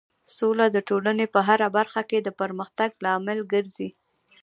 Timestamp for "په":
1.33-1.39